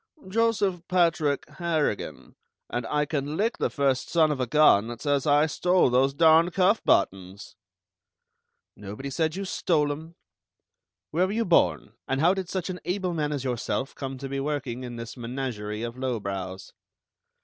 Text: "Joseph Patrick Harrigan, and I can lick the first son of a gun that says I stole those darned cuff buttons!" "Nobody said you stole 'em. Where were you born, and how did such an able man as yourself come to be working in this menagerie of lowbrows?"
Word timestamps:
"Joseph 0.27 0.81
Patrick 0.87 1.47
Harrigan, 1.47 2.35
and 2.71 2.87
I 2.87 3.05
can 3.05 3.37
lick 3.37 3.59
the 3.59 3.69
first 3.69 4.09
son 4.09 4.31
of 4.31 4.39
a 4.39 4.47
gun 4.47 4.87
that 4.87 4.99
says 4.99 5.27
I 5.27 5.45
stole 5.45 5.91
those 5.91 6.15
darned 6.15 6.53
cuff 6.53 6.83
buttons!" 6.83 7.55
"Nobody 8.75 9.11
said 9.11 9.35
you 9.35 9.45
stole 9.45 9.91
'em. 9.91 10.15
Where 11.11 11.27
were 11.27 11.33
you 11.33 11.45
born, 11.45 11.93
and 12.07 12.19
how 12.19 12.33
did 12.33 12.49
such 12.49 12.67
an 12.71 12.79
able 12.83 13.13
man 13.13 13.31
as 13.31 13.43
yourself 13.43 13.93
come 13.93 14.17
to 14.17 14.27
be 14.27 14.39
working 14.39 14.83
in 14.83 14.95
this 14.95 15.15
menagerie 15.15 15.83
of 15.83 15.99
lowbrows?" 15.99 16.73